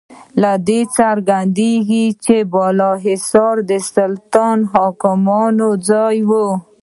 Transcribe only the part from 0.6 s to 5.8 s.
دې څرګندیږي چې بالاحصار د سلطنتي حاکمانو